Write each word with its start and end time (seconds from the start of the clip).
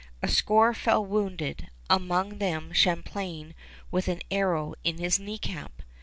A 0.23 0.27
score 0.27 0.73
fell 0.73 1.05
wounded, 1.05 1.67
among 1.87 2.39
them 2.39 2.71
Champlain 2.73 3.53
with 3.91 4.07
an 4.07 4.23
arrow 4.31 4.73
in 4.83 4.97
his 4.97 5.19
knee 5.19 5.37
cap. 5.37 5.83